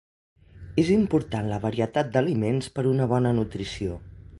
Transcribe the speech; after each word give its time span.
És 0.83 0.89
important 0.95 1.51
la 1.53 1.61
varietat 1.67 2.11
d'aliments 2.17 2.75
per 2.79 2.87
a 2.89 2.91
una 2.97 3.11
bona 3.17 3.39
nutrició. 3.43 4.05